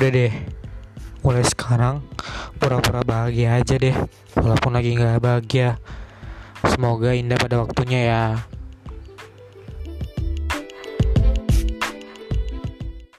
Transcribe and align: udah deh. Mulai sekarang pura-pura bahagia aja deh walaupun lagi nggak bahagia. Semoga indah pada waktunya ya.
udah 0.00 0.16
deh. 0.16 0.32
Mulai 1.20 1.44
sekarang 1.44 2.00
pura-pura 2.56 3.04
bahagia 3.04 3.60
aja 3.60 3.76
deh 3.76 3.92
walaupun 4.32 4.72
lagi 4.72 4.96
nggak 4.96 5.20
bahagia. 5.20 5.76
Semoga 6.64 7.12
indah 7.12 7.36
pada 7.36 7.60
waktunya 7.60 8.08
ya. 8.08 8.24